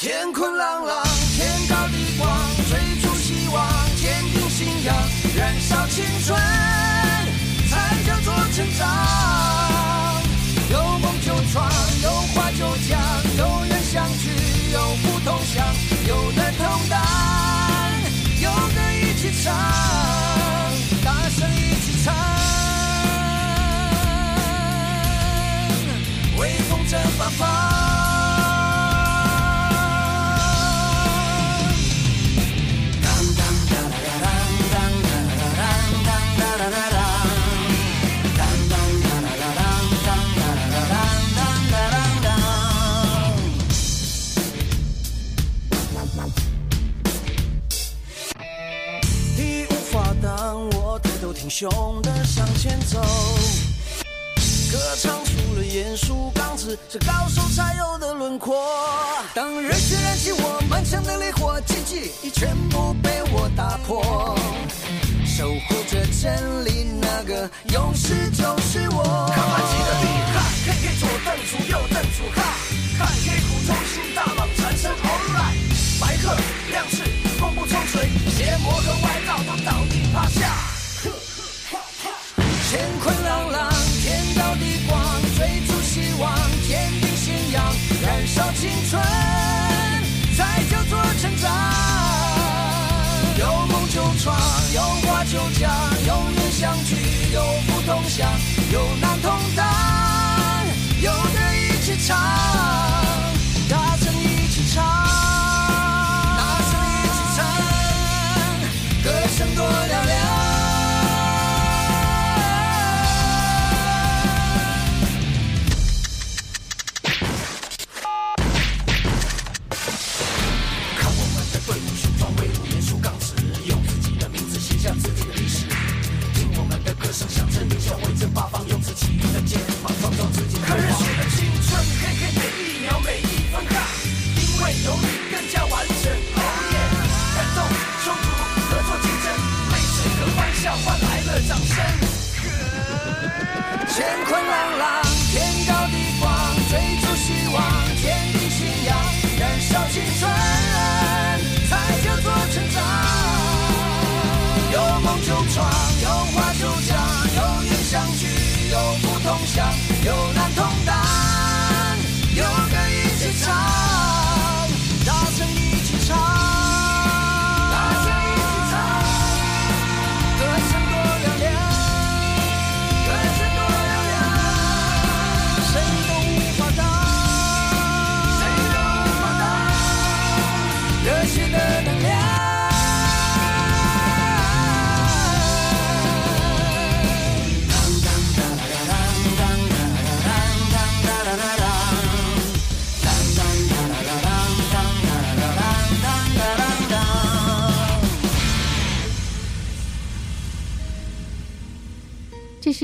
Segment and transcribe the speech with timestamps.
[0.00, 1.04] 乾坤朗朗，
[1.34, 2.30] 天高地广。
[2.70, 4.94] 追逐希望坚定信仰，
[5.36, 6.38] 燃烧青春，
[7.68, 8.86] 才叫做成长。
[10.70, 11.68] 有梦就闯，
[12.00, 13.00] 有话就讲，
[13.38, 14.30] 有缘相聚，
[14.72, 15.66] 有福同享，
[16.06, 17.00] 有难同当，
[18.40, 19.52] 有歌一起唱，
[21.04, 22.14] 大声一起唱，
[26.38, 27.00] 微风正
[51.32, 51.50] 八方。
[51.50, 53.00] 雄的向前走，
[54.70, 58.54] 歌唱出了严肃刚直，是高手才有的轮廓。
[59.34, 64.36] 当热血燃起我满腔的烈火，荆棘全部被我打破。
[65.26, 69.02] 守护着真理那个勇士就是我。
[69.34, 72.42] 看吧，几个厉害，黑黑左瞪左，右瞪左哈，
[72.98, 75.54] 看黑虎冲心大蟒缠身 alright，
[76.00, 76.36] 白鹤
[76.70, 77.02] 亮翅，
[98.18, 98.57] 想。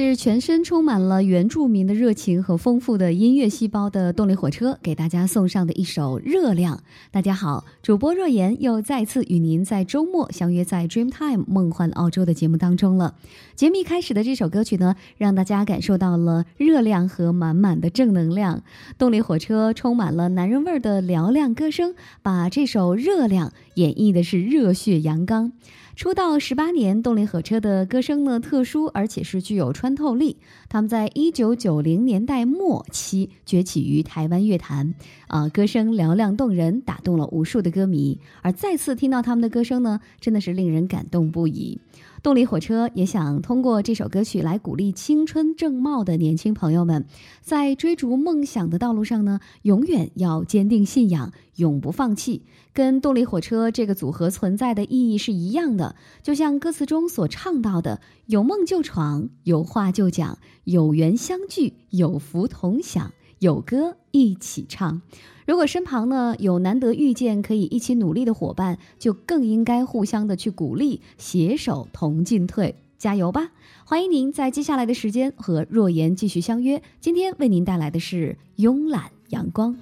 [0.05, 6.77] 是全身充满了原住民的热情和丰富的音乐细胞的动力火车，给大家送上的一首《热量》。
[7.11, 13.15] 大家好，主播若言又再次与您在周末相约在 Dreamtime 梦幻澳洲的节目当中了。
[13.55, 18.63] 节目一开始的这首歌曲呢，让大家感受到了热量和满满的正能量。
[18.99, 25.53] 动力火车充满了男人味儿的嘹亮歌声，把这首《热量》演绎的是热血阳刚。
[25.97, 30.39] 出道十八年，动力火车的歌声呢特殊，而且是具有穿透力。
[30.69, 34.93] 他们在一九九零年代末期崛起于台湾乐坛，
[35.29, 38.19] 啊，歌声嘹亮动人，打动了无数的歌迷。
[38.43, 41.81] 而再次听到他们的歌声呢，真的是令人感动不已。
[42.25, 47.05] 动力火车也想通过这首歌曲来鼓励青春正茂的年轻朋友们，
[47.43, 52.41] 在追逐梦想的道路上呢，永远要坚定信仰，永不放弃。
[52.73, 65.03] 跟动力火车这个组合存在的意义是一样的，就像歌词中所唱到的：“有梦就闯，有话就讲，有缘相聚，有福同享，有歌一起唱。”
[65.47, 73.51] 如果身旁呢有难得遇见可以一起努力的伙伴，就更应该互相的去鼓励，携手同进退，加油吧！
[73.85, 76.83] 欢迎您在接下来的时间和若言继续相约。
[76.99, 79.77] 今天为您带来的是慵懒阳光。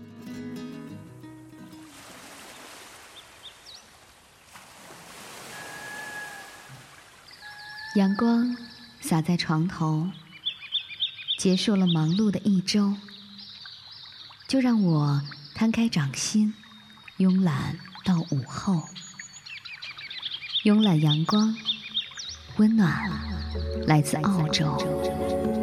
[7.94, 8.56] 阳光
[9.00, 10.08] 洒在床头，
[11.38, 12.94] 结束了忙碌的一周，
[14.52, 15.22] 就让我。
[15.54, 16.52] 摊开掌心，
[17.16, 18.82] 慵懒到午后，
[20.62, 21.56] 慵懒阳光，
[22.56, 23.10] 温暖
[23.86, 25.61] 来自澳洲。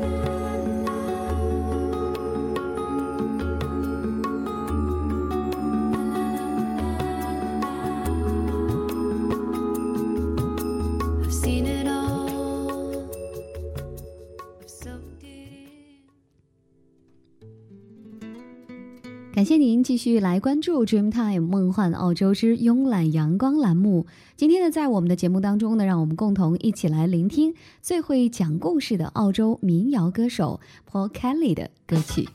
[19.39, 24.05] 感谢您继续来关注 Dreamtime 梦幻澳洲之慵懒阳光栏目。
[24.35, 30.59] 今天呢，在我们的节目当中呢，让我们共同一起来聆听最会讲故事的澳洲民谣歌手
[30.91, 32.27] Paul Kelly 的歌曲。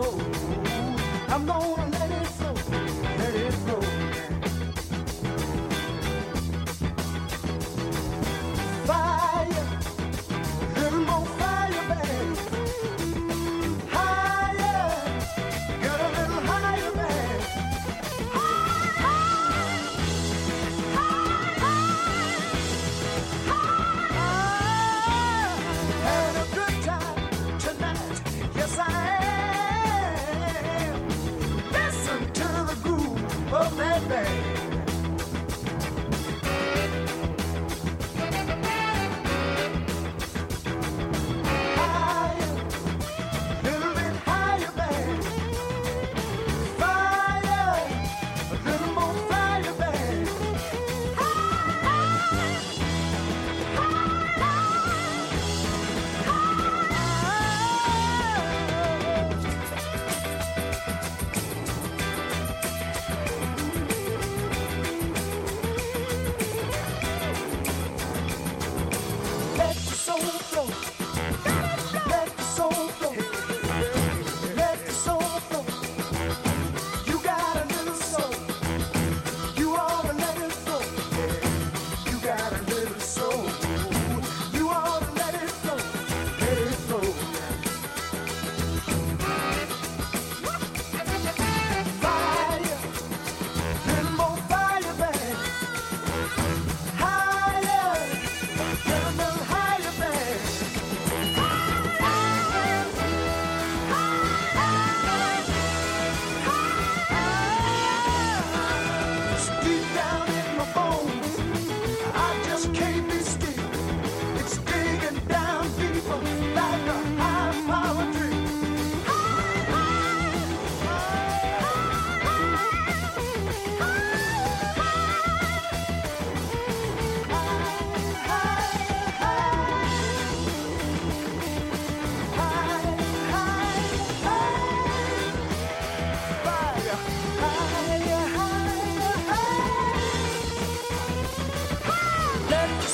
[0.00, 1.87] I'm gonna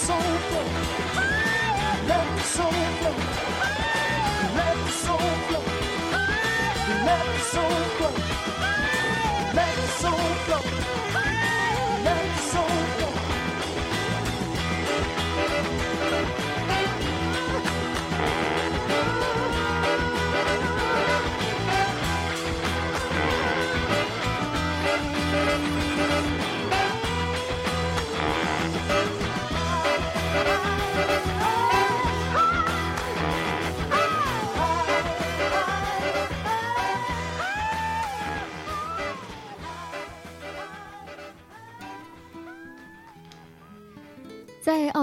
[0.06, 0.16] Let
[9.76, 11.13] the soul flow.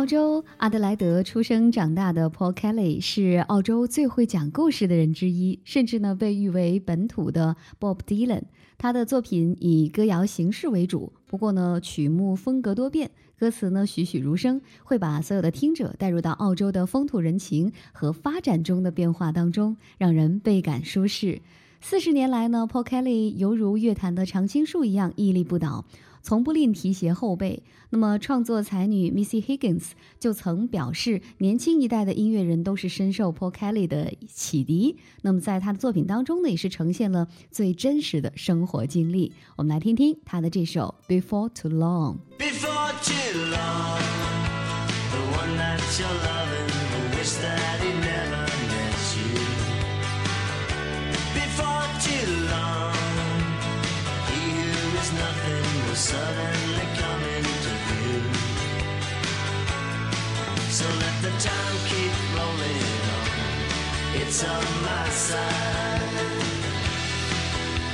[0.01, 8.41] 澳洲阿德莱德出生长大的 Paul Kelly 是澳洲最会讲故事的人之一，甚至呢被誉为本土的 Bob Dylan。
[8.79, 21.39] 他的作品以歌谣形式为主，不过呢曲目风格多变，歌词呢栩栩如生，会把所有的听者带入到澳洲的风土人情和发展中的变化当中，让人倍感舒适。
[21.79, 25.85] 四十年来呢，Paul Kelly 犹如乐坛的常青树一样屹立不倒，
[26.21, 27.63] 从不吝提携后辈。
[27.89, 34.97] 那么，创作才女 Missy Higgins 就曾表示，年轻一代的音乐人都是深受 Paul Kelly 的启迪。
[35.23, 39.33] 那么，在他的作品当中呢，也是呈现了最真实的生活经历。
[39.57, 42.15] 我们来听听他的这首《Before Too Long》。
[42.37, 43.99] Before too long,
[45.11, 48.30] the one that you loving will wish that he never
[56.11, 58.21] suddenly come into view.
[60.77, 63.27] So let the time keep rolling on,
[64.21, 66.31] it's on my side.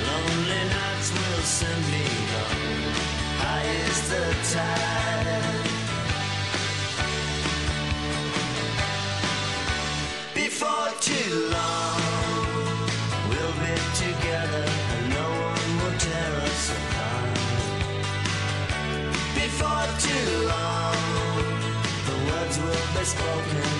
[0.08, 2.78] Lonely nights will soon be gone
[3.40, 5.54] high is the tide.
[10.34, 11.77] Before too long,
[23.04, 23.77] spoken.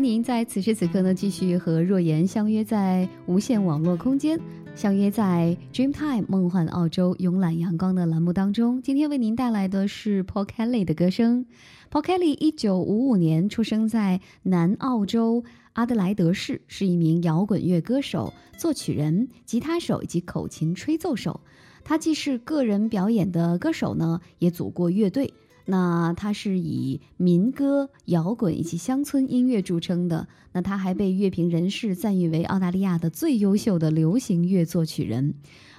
[0.00, 4.40] 您在此时此刻呢，继续和若言相约在无线网络空间。
[4.74, 11.44] 相约在 Dreamtime 梦幻澳洲慵懒阳光的栏目当中，今天为您带来的是 Paul Kelly 的歌声。
[11.90, 21.40] Paul Kelly 一九五五年出生在南澳洲阿德莱德市，是一名摇滚乐歌手、作曲人、吉他手以及口琴吹奏手。
[21.84, 25.34] 他既是个人表演的歌手呢，也组过乐队。
[25.66, 30.26] 那他是以民歌、摇滚以及乡村音乐著称的。
[30.52, 35.34] 那他还被乐评人士赞誉为澳大利亚的最优秀的流行乐作曲人。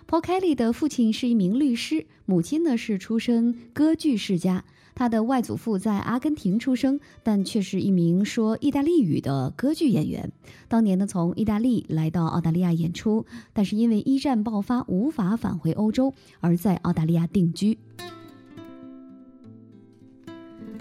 [0.08, 4.64] Paul Kelly 的父亲是一名律师，母亲呢是出身歌剧世家。
[4.94, 10.32] 他的外祖父在阿根廷出生，但却是一名说意大利语的歌剧演员。
[10.68, 17.78] 当年呢从意大利来到澳大利亚演出，但是因为一战爆发无法返回欧洲，而在澳大利亚定居。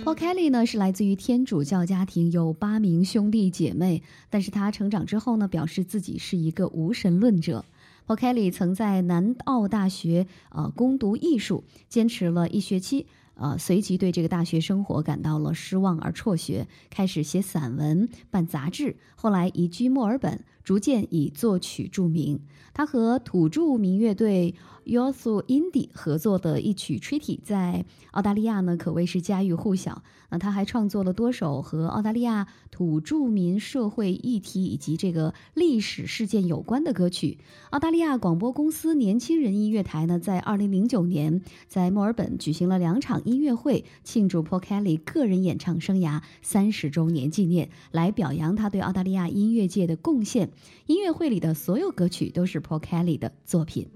[0.02, 4.02] Paul Kelly 呢是来自于天主教家庭，有八名兄弟姐妹。
[4.30, 7.64] 但是他成长之后呢，表示自己是一个无神论者。
[8.06, 18.96] Paul Kelly 曾在南澳大学呃攻读艺术，坚持了一学期，呃随即对这个大学生活感到了失望而辍学，开始写散文、办杂志。
[19.14, 22.38] 后来移居墨尔本，逐渐以作曲著名。
[22.72, 24.54] 他和土著民乐队。
[24.86, 30.02] Yosu Indie 合作的一曲《Treaty》在澳大利亚呢可谓是家喻户晓。
[30.30, 37.38] 那他还创作了多首和澳大利亚土著民社会议题以及这个历史事件有关的歌曲。
[37.70, 50.50] 澳大利亚广播公司年轻人音乐台呢，在2009年在墨尔本举行了两场音乐会，庆祝 Paul Kelly 个人演唱生涯三十周年纪念，来表扬他对澳大利亚音乐界的贡献。
[50.86, 53.88] 音乐会里的所有歌曲都是 Paul Kelly 的作品。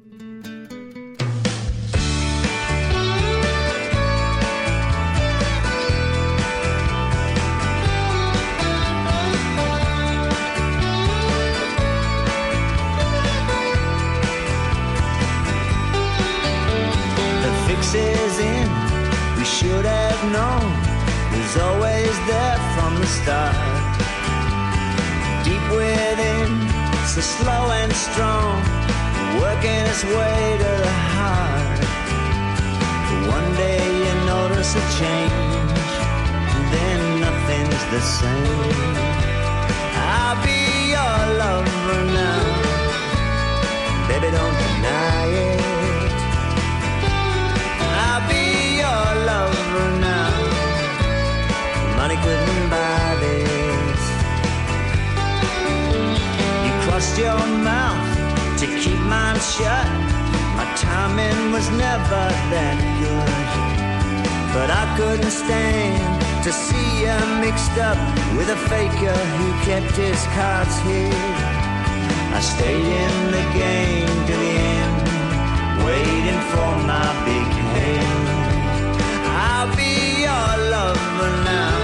[19.64, 20.94] should have known
[21.33, 23.54] was always there from the start.
[25.44, 26.33] Deep within,
[27.06, 28.62] so slow and strong,
[29.38, 31.78] working its way to the heart.
[33.28, 35.78] One day you notice a change,
[36.54, 38.86] and then nothing's the same.
[40.17, 40.60] I'll be
[40.97, 42.43] your lover now,
[44.08, 44.53] baby, don't
[57.14, 59.86] Crossed your mouth to keep mine shut.
[60.56, 63.50] My timing was never that good.
[64.52, 67.98] But I couldn't stand to see you mixed up
[68.36, 71.14] with a faker who kept his cards hid.
[72.34, 74.96] I stayed in the game to the end,
[75.86, 78.26] waiting for my big hand.
[79.38, 81.83] I'll be your lover now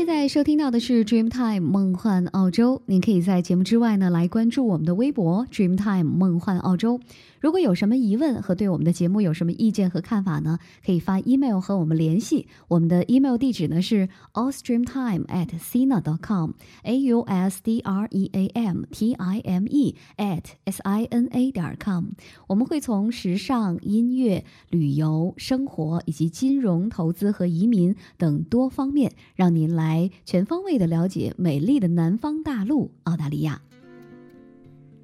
[0.00, 2.80] 现在收听到的是 Dreamtime 梦幻澳洲。
[2.86, 7.00] 您可以在节目之外呢来关注我们的微博 Dreamtime 梦幻澳洲。
[7.38, 10.58] 如果有什么疑问和对我们的节目有什么意见和看法呢？
[10.84, 12.48] 可以发 email 和我们联系。
[12.68, 19.12] 我们的 email 地址呢是 ausdreamtime at sina dot com，a u s d r e a m t
[19.12, 22.06] i m e at s i n a 点 com。
[22.46, 33.60] 我们会从时尚、音乐、旅游、生活以及金融、投资和移民等多方面，让您来来全方位的了解美丽的南方大陆——澳大利亚。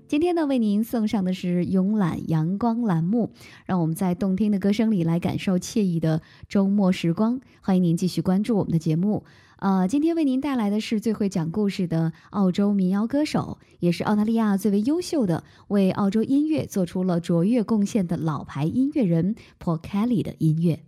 [0.06, 3.32] 今天呢，为您送上的是慵懒阳光栏目，
[3.64, 7.40] 让我们在动听的歌声里来感受惬意的周末时光。
[7.60, 9.24] 欢迎您继续关注我们的节目。
[9.56, 20.84] 呃，今天为您带来的是最会讲故事的澳洲民谣歌手，也是澳大利亚最为优秀的为澳洲音乐做出了卓越贡献的老牌音乐人 Paul Kelly 的音乐。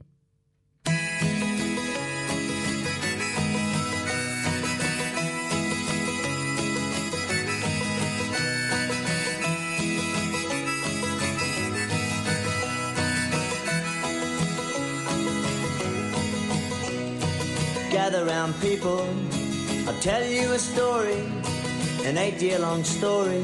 [18.10, 19.06] Gather round people.
[19.86, 21.20] I'll tell you a story,
[22.04, 23.42] an eight year long story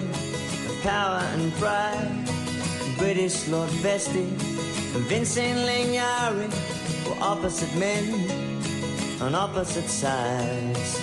[0.69, 2.25] of power and pride.
[2.97, 4.27] British Lord Vestey
[4.95, 6.49] and Vincent Lignari
[7.07, 8.05] were opposite men
[9.21, 10.99] on opposite sides.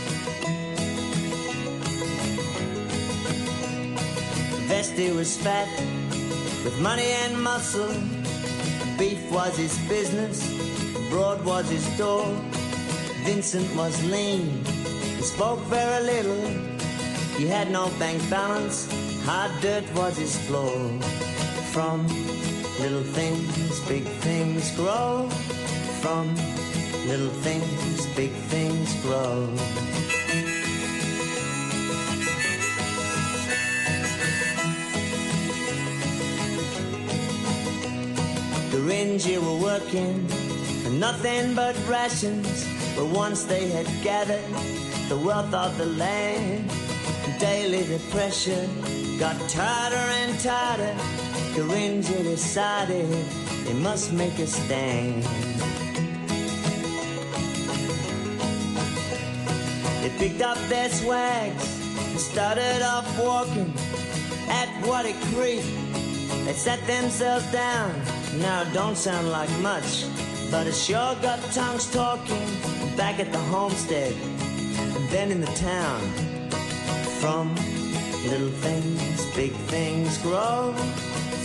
[4.69, 5.69] Vestey was fat
[6.63, 7.93] with money and muscle.
[8.97, 10.39] Beef was his business,
[11.12, 12.26] broad was his door.
[13.23, 14.63] Vincent was lean
[15.15, 16.47] and spoke very little.
[17.38, 18.89] He had no bank balance,
[19.23, 20.75] hard dirt was his floor.
[21.71, 22.07] From
[22.79, 25.29] little things, big things grow.
[26.01, 26.36] From
[27.05, 29.45] little things, big things grow.
[38.71, 40.27] The Ranger were working
[40.84, 44.43] for nothing but rations but once they had gathered
[45.10, 46.69] the wealth of the land,
[47.41, 48.67] daily the pressure
[49.17, 50.93] got tighter and tighter.
[51.56, 53.10] Garinja decided
[53.65, 55.23] they must make a stand.
[60.04, 61.65] They picked up their swags
[62.12, 63.73] and started off walking
[64.47, 65.65] at Waddy Creek.
[66.45, 67.91] They sat themselves down.
[68.38, 70.06] Now it don't sound like much,
[70.51, 76.01] but it sure got tongues talking back at the homestead, and then in the town.
[77.19, 77.56] From
[78.27, 80.73] little things, big things grow.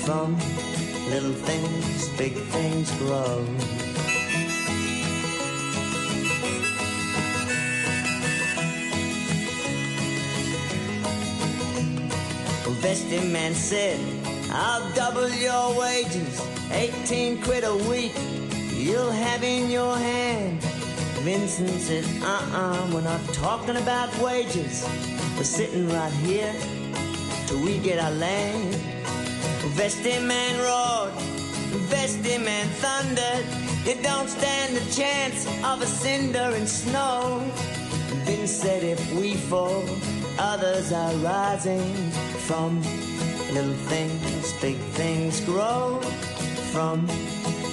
[0.05, 0.37] From
[1.11, 3.45] little things, big things grow.
[12.87, 13.99] Vesting man said,
[14.53, 18.13] I'll double your wages, 18 quid a week,
[18.75, 20.65] you'll have in your hand.
[21.27, 24.87] Vincent said, uh-uh, we're not talking about wages.
[25.37, 26.55] We're sitting right here
[27.49, 28.73] till we get our land.
[29.75, 31.13] Vesty man roared,
[31.91, 33.45] Vesty man thundered.
[33.85, 37.43] You don't stand a chance of a cinder and snow.
[38.25, 39.83] Vince said, if we fall,
[40.39, 41.93] others are rising
[42.47, 42.81] from
[43.53, 46.01] little things, big things grow.
[46.71, 47.05] From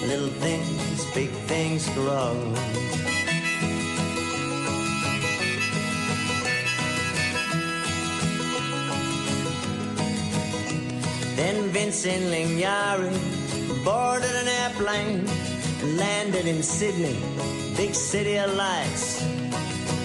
[0.08, 2.52] little things, big things grow.
[11.44, 13.12] Vincent Lingiari
[13.84, 15.28] boarded an airplane
[15.82, 17.18] and landed in Sydney,
[17.76, 19.22] big city of lights.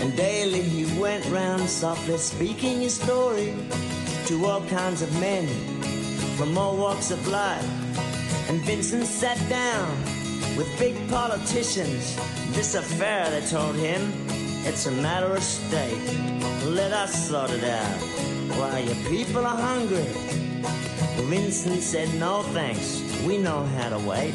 [0.00, 3.54] And daily he went round softly speaking his story
[4.26, 5.46] to all kinds of men
[6.36, 7.64] from all walks of life.
[8.48, 9.90] And Vincent sat down
[10.56, 12.16] with big politicians.
[12.56, 14.12] This affair, they told him,
[14.66, 16.02] it's a matter of state.
[16.64, 18.00] Let us sort it out.
[18.58, 20.47] Why, your people are hungry.
[21.28, 23.02] Vincent said, no thanks.
[23.26, 24.32] We know how to wait.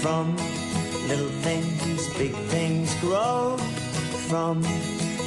[0.00, 0.34] From
[1.06, 3.58] little things, big things grow.
[4.26, 4.62] From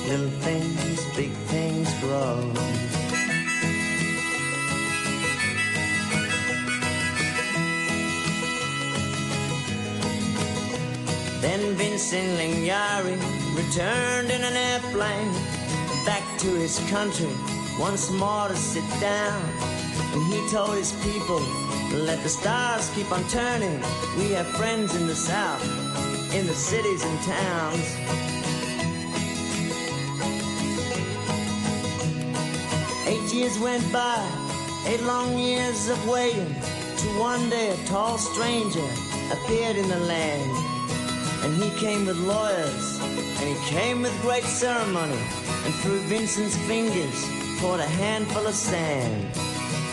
[0.07, 2.51] little things, big things grow.
[11.41, 13.17] Then Vincent Lingiari
[13.55, 15.31] returned in an airplane
[16.07, 17.35] back to his country
[17.79, 19.78] once more to sit down.
[20.13, 21.39] And he told his people,
[21.91, 23.79] let the stars keep on turning.
[24.17, 25.63] We have friends in the south,
[26.33, 27.95] in the cities and towns.
[33.07, 34.19] Eight years went by,
[34.87, 36.55] eight long years of waiting,
[36.97, 38.87] till one day a tall stranger
[39.31, 40.51] appeared in the land.
[41.43, 45.21] And he came with lawyers, and he came with great ceremony,
[45.65, 47.25] and through Vincent's fingers
[47.59, 49.48] poured a handful of sand.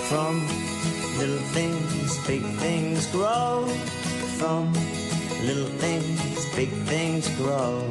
[0.08, 0.46] From
[1.18, 3.66] little things, big things grow.
[4.38, 4.72] From
[5.42, 7.82] little things, big things grow.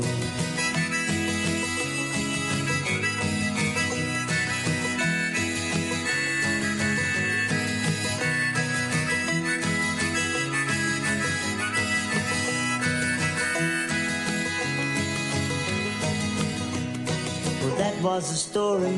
[17.59, 18.95] Well, that was the story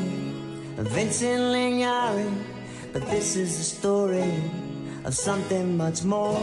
[0.78, 2.57] of Vincent Lingiari.
[2.92, 4.32] But this is the story
[5.04, 6.40] of something much more.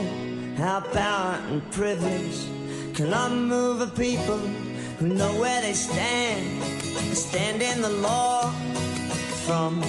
[0.58, 2.45] How power and privilege
[2.93, 4.38] can unmove a people
[4.99, 6.63] who know where they stand.
[7.15, 8.51] Stand in the law.
[9.45, 9.81] From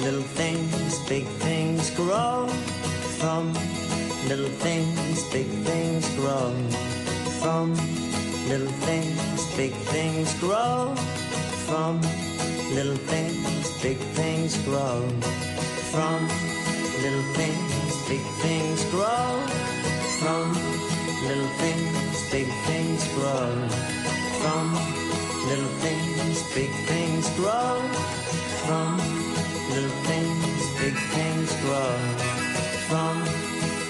[0.00, 2.46] little things, big things grow.
[3.18, 3.52] From
[4.28, 6.52] little things, big things grow.
[7.40, 7.74] From
[8.48, 10.94] little things, big things grow.
[11.66, 12.00] From
[12.74, 15.08] little things, big things grow.
[15.92, 16.26] From
[17.02, 19.28] little things, big things grow.
[20.20, 20.54] From
[21.28, 23.52] little things, big things grow.
[24.40, 24.72] From
[25.48, 27.76] little things, big things grow.
[28.64, 28.96] From
[29.68, 31.94] little things, big things grow.
[32.88, 33.18] From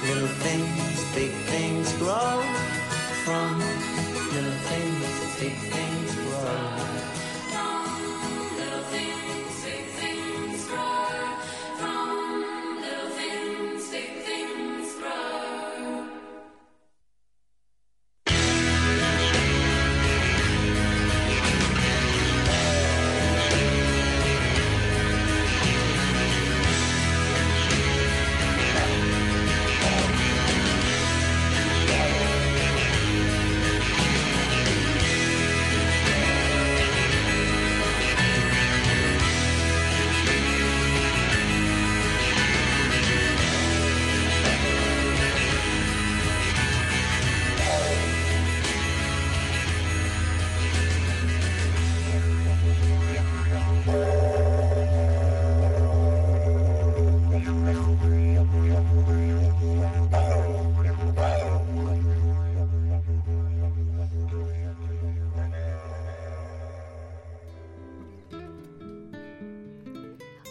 [0.03, 2.43] little things, big things grow.
[3.25, 3.61] From
[4.35, 7.02] little things, big things grow.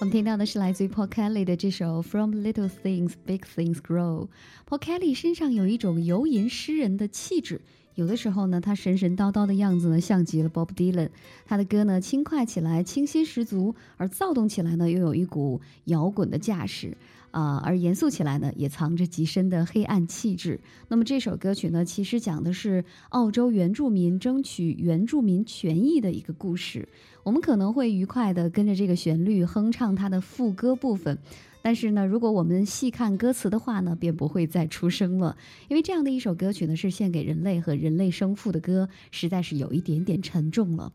[0.01, 4.27] 我们听到的是来自于 Paul Kelly 的这首《From Little Things Big Things Grow》。
[4.67, 7.61] Paul Kelly 身上有一种游吟诗人的气质，
[7.93, 11.09] 有的时候呢，他神神叨叨的样子呢，像极了 Bob Dylan。
[11.45, 16.97] 他的歌呢，轻快起来清新十足，而躁动起来呢，又有一股摇滚的架势。
[17.31, 20.59] 啊、而严肃起来呢，也藏着极深的黑暗气质。
[20.87, 26.87] 那么这首歌曲呢，其实讲的是澳洲原住民争取原住民权益的一个故事。
[27.23, 31.17] 我们可能会愉快地跟着这个旋律哼唱它的副歌部分，
[31.61, 35.37] 但是呢，如果我们细看歌词的话呢，便不会再出声了，
[35.69, 40.91] 因为这样的一首歌曲呢，是献给人类和人类生父的歌，实在是有一点点沉重了。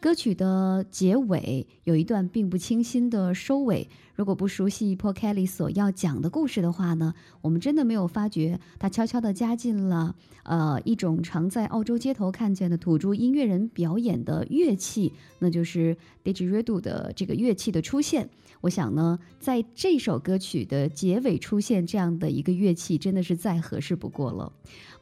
[0.00, 3.86] 歌曲的结尾有一段并不清新的收尾，
[4.20, 18.28] 如果不熟悉 Paul Kelly 所要讲的故事的话呢，我们真的没有发觉他悄悄地加进了呃一种常在澳洲街头看见的土著音乐人表演的乐器，那就是 didgeridoo 的这个乐器的出现。
[18.60, 24.52] 我想呢，在这首歌曲的结尾出现这样的一个乐器，真的是再合适不过了。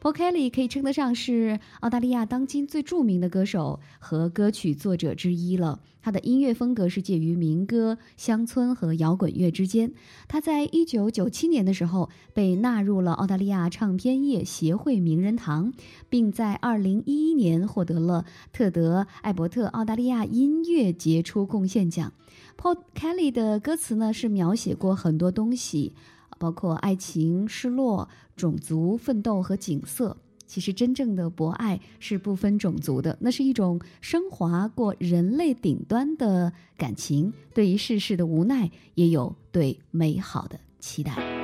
[0.01, 5.81] Paul Kelly 可以称得上是澳大利亚当今最著名的歌手和歌曲作者之一了。
[6.01, 9.91] 他的音乐风格是介于民歌、乡村和摇滚乐之间。
[10.27, 15.73] 他在一九九七年的时候被纳入了澳大利亚唱片业协会名人堂，
[16.09, 22.13] 并在二零一一年获得了特德·艾伯特澳大利亚音乐杰出贡献奖。
[22.57, 25.93] Paul Kelly 的歌词呢是描写过很多东西，
[26.37, 30.17] 包括爱情、失落、种族奋斗和景色。
[30.49, 41.38] 其实，真正的博爱是不分种族的，那是一种升华过人类顶端的感情，对于世事的无奈，也有对美好的期待。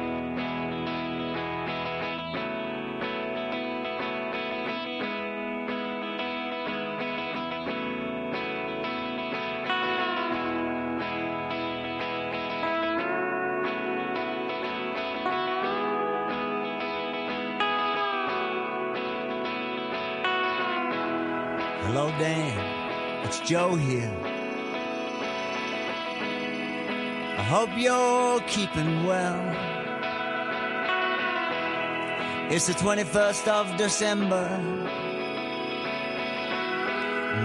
[23.46, 24.12] Joe here.
[27.38, 29.40] I hope you're keeping well.
[32.50, 34.50] It's the 21st of December.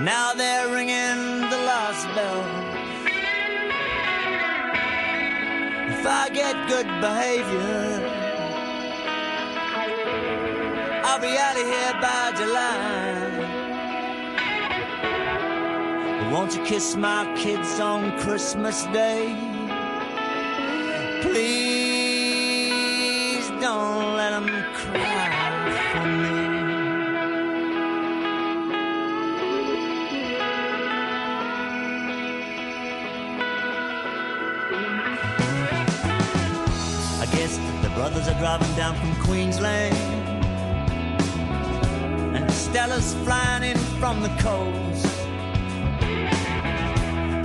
[0.03, 2.45] Now they're ringing the last bell.
[5.93, 8.01] If I get good behavior,
[11.05, 13.30] I'll be out of here by July.
[16.31, 19.35] Won't you kiss my kids on Christmas Day?
[21.23, 22.71] Please
[23.61, 26.39] don't let them cry for me.
[37.19, 39.97] I guess the brothers are driving down from Queensland.
[42.37, 45.20] And Stella's flying in from the coast.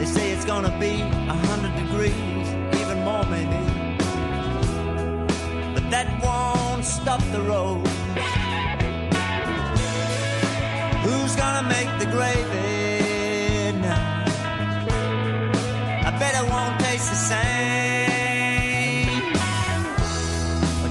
[0.06, 2.48] They say it's gonna be a hundred degrees,
[2.80, 3.58] even more maybe.
[5.74, 7.88] But that won't stop the road.
[11.06, 14.26] Who's gonna make the gravy now?
[16.06, 17.65] I bet it won't taste the same.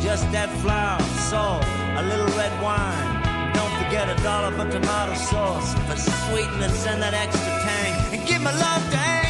[0.03, 1.00] Just that flour,
[1.31, 1.64] salt,
[1.98, 3.22] a little red wine.
[3.55, 7.53] Don't forget a dollop of tomato sauce for sweetness and that extra
[8.26, 9.23] give my love to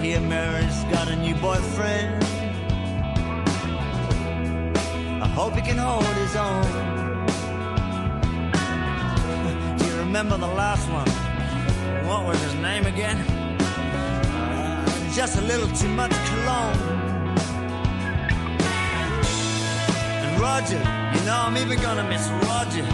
[0.00, 2.24] hear Mary's got a new boyfriend.
[5.22, 6.64] I hope he can hold his own.
[9.76, 11.08] Do you remember the last one?
[12.08, 13.18] What was his name again?
[13.60, 16.78] Uh, just a little too much cologne.
[20.24, 20.78] And Roger,
[21.14, 22.86] you know I'm even gonna miss Roger.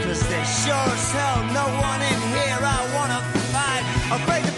[0.00, 3.20] Cause there's sure as hell no one in here I wanna
[3.52, 3.84] fight.
[4.10, 4.51] I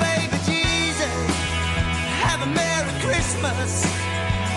[3.35, 3.85] Christmas.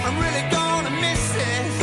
[0.05, 1.76] I'm really gonna miss it.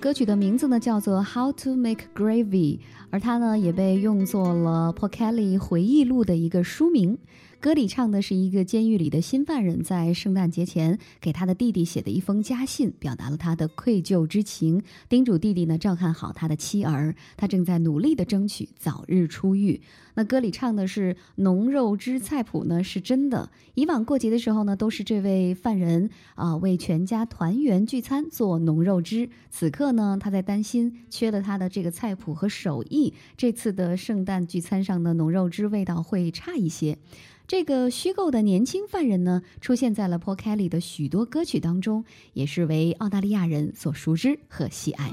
[0.00, 2.78] 歌曲的名字呢叫做《How to Make Gravy》，
[3.10, 7.18] 而它呢也被用作了 Paul Kelly 回忆录的一个书名。
[7.60, 17.14] 歌里唱的是一个监狱里的新犯人在圣诞节前给他的弟弟写的一封家信，表达了他的愧疚之情，叮嘱弟弟呢照看好他的妻儿。
[17.36, 19.82] 他正在努力的争取早日出狱。
[20.14, 23.50] 那歌里唱的是浓肉汁菜谱呢是真的。
[23.74, 29.28] 以往过节的时候呢，都是这位犯人啊、为全家团圆聚餐做浓肉汁。
[29.50, 36.96] 此刻呢，他在担心缺了他的这个菜谱和手艺，这次的圣诞聚餐上的浓肉汁味道会差一些。
[37.50, 45.12] 这个虚构的年轻犯人呢，出现在了 Paul Kelly 的许多歌曲当中，也是为澳大利亚人所熟知和喜爱。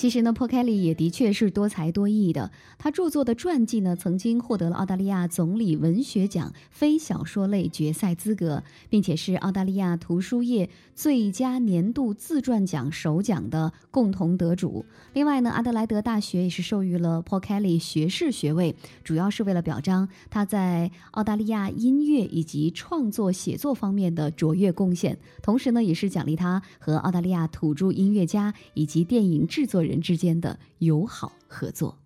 [0.00, 2.50] 其实呢，Paul Kelly 也的确是多才多艺的。
[2.78, 14.86] 他著作的传记呢，曾经获得了澳大利亚总理文学奖非小说类决赛资格，并且是澳大利亚图书业最佳年度自传奖首奖的共同得主。
[15.12, 18.74] 另外呢，阿德莱德大学也是授予了 Paul Kelly 学士学位，
[19.04, 31.97] 主要是为了表彰他在澳大利亚音乐以及创作写作方面的卓越贡献，同时呢，也是奖励他和澳大利亚土著音乐家以及电影制作人之间的友好合作。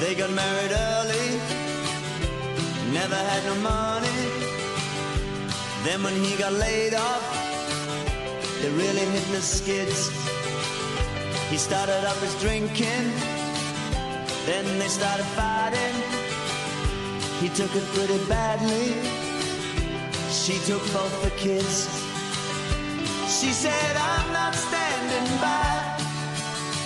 [0.00, 1.38] They got married early,
[2.92, 4.50] never had no money.
[5.84, 7.22] Then when he got laid off,
[8.62, 10.10] they really hit the skids.
[11.50, 13.12] He started up his drinking,
[14.45, 15.95] then they started fighting.
[17.41, 18.93] He took it pretty badly.
[20.29, 21.89] She took both the kids.
[23.27, 25.95] She said, I'm not standing by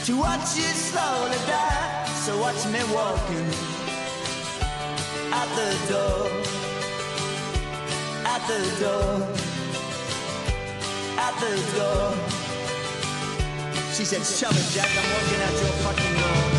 [0.05, 2.05] to watch you slowly die.
[2.25, 3.49] So watch me walking
[5.31, 6.27] out the door,
[8.25, 9.27] out the door,
[11.17, 12.13] out the door.
[13.93, 16.58] She said, shove it, Jack, I'm walking out your fucking door.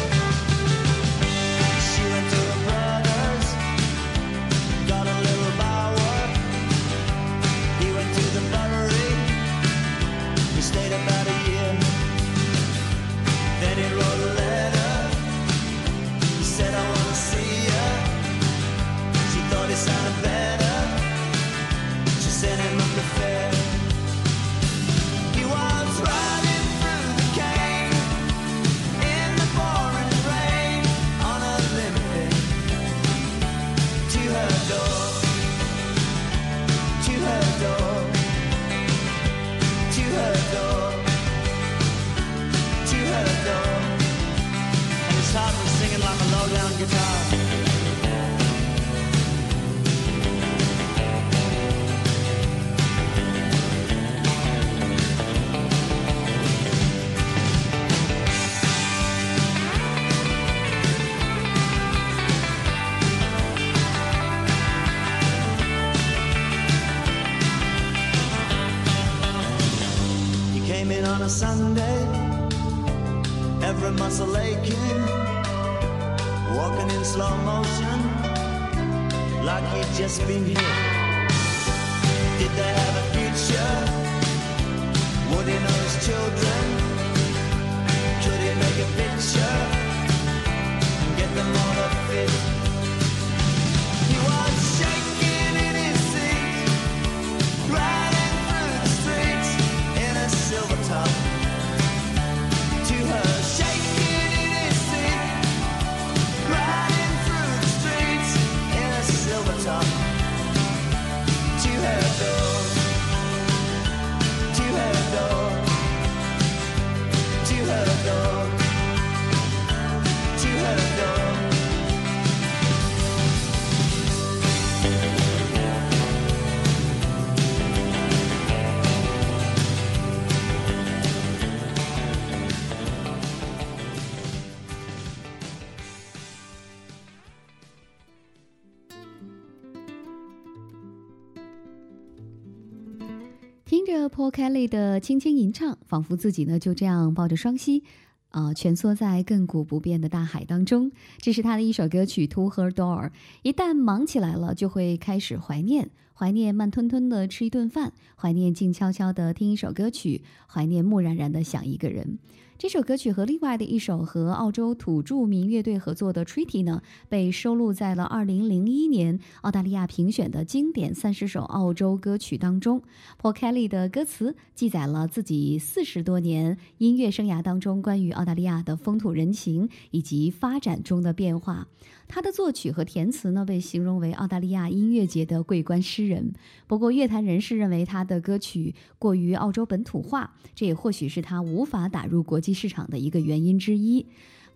[144.40, 147.84] Kelly 的轻轻吟唱，仿佛自己呢就这样抱着双膝，
[148.30, 150.90] 啊、蜷缩在亘古不变的大海当中。
[151.18, 153.08] 这是他的一首歌曲《To Her Door》。
[153.42, 162.18] 一旦忙起来了，就会开始怀念，怀念慢吞吞的吃一顿饭，怀念静悄悄的听一首歌曲，怀念木然然的想一个人。
[162.60, 172.82] 这首歌曲和另外的一首和澳洲土著民乐队合作的《Treaty》呢，被收录在了2001年澳大利亚评选的经典三十首澳洲歌曲当中。
[173.18, 181.66] Paul Kelly 的歌词记载了自己四十多年音乐生涯当中关于澳大利亚的风土人情以及发展中的变化。
[182.12, 186.32] 他的作曲和填词呢，被形容为澳大利亚音乐节的桂冠诗人。
[186.66, 194.04] 不过，乐坛人士认为他的歌曲过于澳洲本土化，这也或许是他无法打入国际市场的一个原因之一。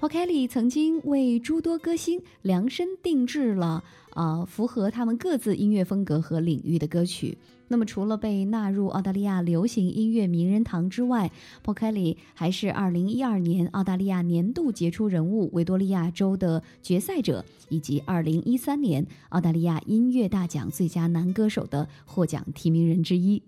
[0.00, 3.84] Paul Kelly 曾经为诸多歌星量身定制了
[4.14, 7.38] 呃符合他们各自音乐风格和领域的歌曲。
[7.68, 11.30] 那么，除了被纳入澳大利亚流行音乐名人堂之外
[11.64, 23.42] ，Paul Kelly 还是2012年澳大利亚年度杰出人物维多利亚州的决赛者，以及2013年澳大利亚音乐大奖最佳男歌手的获奖提名人之一。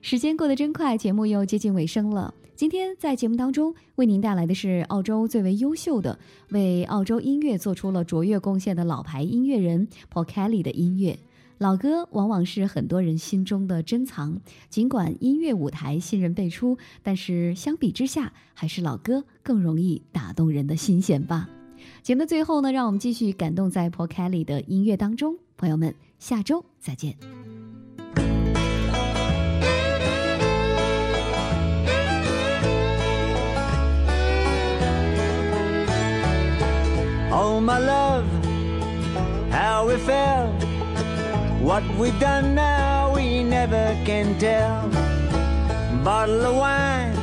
[0.00, 2.32] 时间过得真快，节目又接近尾声了。
[2.56, 11.18] 今天在节目当中为您带来的是澳洲最为优秀的、为澳洲音乐做出了卓越贡献的老牌音乐人 Paul Kelly 的音乐。
[11.60, 14.40] 老歌往往是很多人心中的珍藏，
[14.70, 21.50] 尽管音乐舞台新人辈出，但是相比之下，还是老歌更容易打动人的心弦吧。
[22.02, 25.36] 节目的最后呢，让我们继续感动在 Paul Kelly 的音乐当中。
[25.58, 27.14] 朋友们，下周再见。
[37.30, 38.24] Oh, my love,
[39.52, 40.69] how we fell.
[41.60, 44.88] What we've done now, we never can tell.
[46.02, 47.14] Bottle of wine,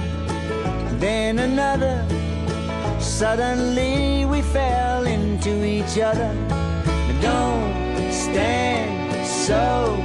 [0.99, 2.05] then another.
[2.99, 6.31] Suddenly we fell into each other.
[7.19, 9.97] Don't stand so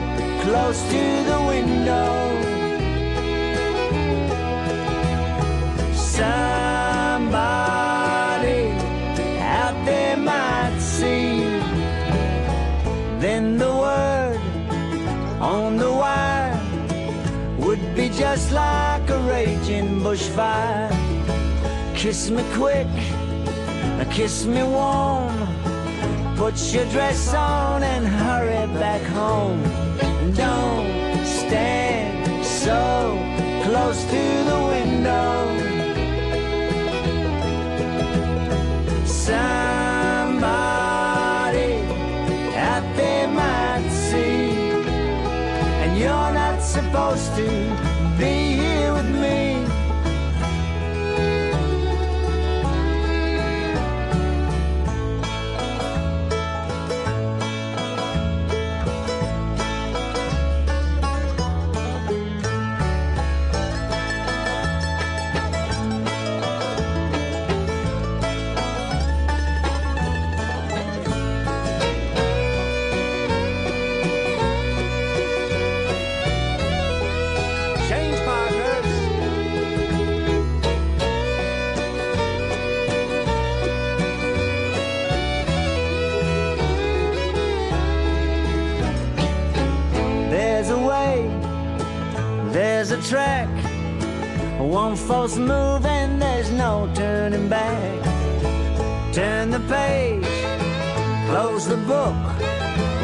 [0.42, 2.08] close to the window.
[5.94, 7.61] Somebody
[18.34, 20.90] just like a raging bushfire.
[21.94, 22.88] Kiss me quick,
[24.10, 25.36] kiss me warm.
[26.36, 29.62] Put your dress on and hurry back home.
[30.34, 33.18] Don't stand so
[33.64, 35.32] close to the window.
[39.04, 40.52] Somebody
[42.70, 44.48] out there might see,
[45.82, 47.91] and you're not supposed to
[95.12, 98.02] Move and there's no turning back.
[99.12, 100.26] Turn the page,
[101.28, 102.16] close the book,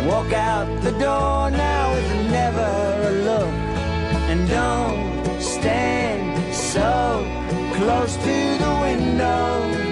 [0.05, 3.55] walk out the door now with never a look.
[4.31, 7.25] And don't stand so
[7.77, 9.88] close to the window.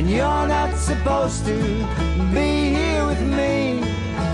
[0.00, 1.58] And you're not supposed to
[2.32, 3.80] be here with me.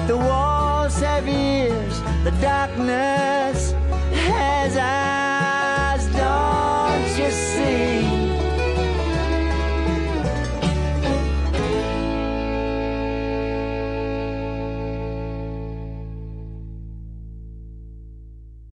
[0.07, 3.46] The walls have ears, the darkness.